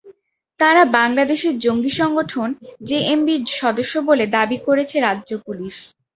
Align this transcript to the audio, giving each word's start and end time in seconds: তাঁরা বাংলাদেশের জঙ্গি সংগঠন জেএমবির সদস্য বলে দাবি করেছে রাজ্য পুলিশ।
তাঁরা 0.59 0.83
বাংলাদেশের 0.95 1.55
জঙ্গি 1.59 1.91
সংগঠন 1.99 2.49
জেএমবির 2.87 3.41
সদস্য 3.59 3.93
বলে 4.09 4.25
দাবি 4.35 4.57
করেছে 4.67 4.95
রাজ্য 4.99 5.31
পুলিশ। 5.45 5.75